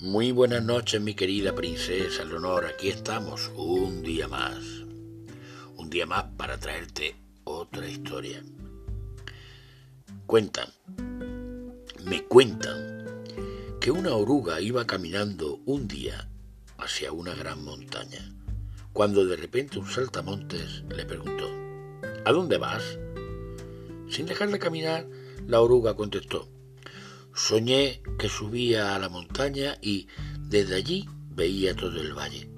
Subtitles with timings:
[0.00, 2.66] Muy buenas noches, mi querida princesa Leonor.
[2.66, 4.56] Aquí estamos un día más.
[5.76, 8.40] Un día más para traerte otra historia.
[10.24, 10.68] Cuentan,
[12.04, 13.24] me cuentan,
[13.80, 16.28] que una oruga iba caminando un día
[16.76, 18.32] hacia una gran montaña,
[18.92, 21.50] cuando de repente un saltamontes le preguntó,
[22.24, 23.00] ¿A dónde vas?
[24.08, 25.08] Sin dejar de caminar,
[25.48, 26.48] la oruga contestó,
[27.38, 30.08] Soñé que subía a la montaña y
[30.40, 32.50] desde allí veía todo el valle.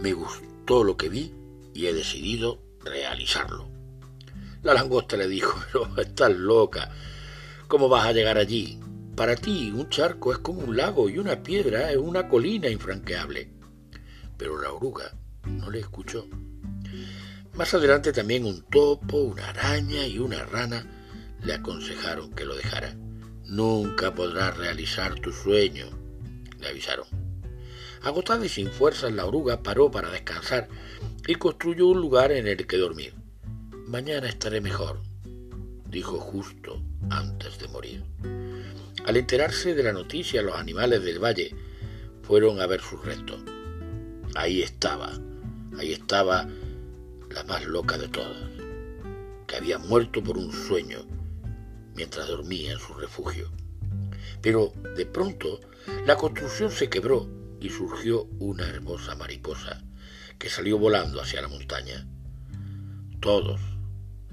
[0.00, 1.34] Me gustó lo que vi
[1.74, 3.68] y he decidido realizarlo.
[4.62, 6.90] La langosta le dijo, pero estás loca.
[7.68, 8.80] ¿Cómo vas a llegar allí?
[9.14, 13.50] Para ti un charco es como un lago y una piedra es una colina infranqueable.
[14.38, 16.26] Pero la oruga no le escuchó.
[17.52, 20.86] Más adelante también un topo, una araña y una rana
[21.44, 22.96] le aconsejaron que lo dejara.
[23.46, 25.86] Nunca podrás realizar tu sueño,
[26.60, 27.06] le avisaron.
[28.02, 30.68] Agotada y sin fuerzas, la oruga paró para descansar
[31.26, 33.14] y construyó un lugar en el que dormir.
[33.86, 35.00] Mañana estaré mejor,
[35.88, 38.04] dijo justo antes de morir.
[39.04, 41.54] Al enterarse de la noticia, los animales del valle
[42.22, 43.40] fueron a ver sus restos.
[44.34, 45.12] Ahí estaba,
[45.78, 46.48] ahí estaba
[47.30, 48.50] la más loca de todas,
[49.46, 51.00] que había muerto por un sueño
[51.94, 53.50] mientras dormía en su refugio.
[54.40, 55.60] Pero de pronto
[56.06, 57.28] la construcción se quebró
[57.60, 59.82] y surgió una hermosa mariposa
[60.38, 62.06] que salió volando hacia la montaña.
[63.20, 63.60] Todos,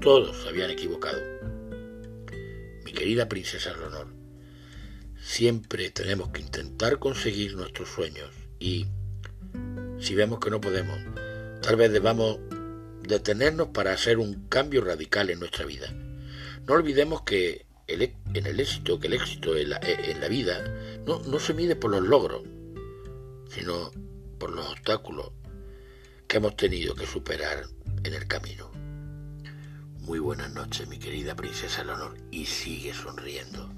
[0.00, 1.20] todos se habían equivocado.
[2.84, 4.08] Mi querida princesa Leonor,
[5.18, 8.86] siempre tenemos que intentar conseguir nuestros sueños y
[9.98, 10.98] si vemos que no podemos,
[11.62, 12.38] tal vez debamos
[13.02, 15.94] detenernos para hacer un cambio radical en nuestra vida.
[16.66, 20.64] No olvidemos que e, en el éxito, que el éxito en la, en la vida
[21.06, 22.42] no, no se mide por los logros,
[23.50, 23.90] sino
[24.38, 25.30] por los obstáculos
[26.26, 27.66] que hemos tenido que superar
[28.02, 28.70] en el camino.
[30.00, 33.70] Muy buenas noches, mi querida princesa Leonor, y sigue sonriendo.